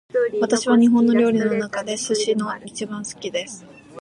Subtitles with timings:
[0.41, 3.63] 私は日本料理の中で寿司が一番好きです